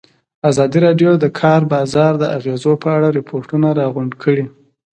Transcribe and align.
ازادي 0.49 0.79
راډیو 0.85 1.11
د 1.17 1.21
د 1.23 1.25
کار 1.39 1.61
بازار 1.73 2.13
د 2.17 2.23
اغېزو 2.37 2.73
په 2.83 2.89
اړه 2.97 3.07
ریپوټونه 3.17 3.67
راغونډ 3.79 4.11
کړي. 4.23 4.45